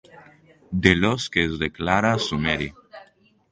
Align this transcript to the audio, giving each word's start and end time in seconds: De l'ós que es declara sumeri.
De 0.85 0.93
l'ós 1.01 1.27
que 1.35 1.45
es 1.51 1.59
declara 1.65 2.17
sumeri. 2.31 2.73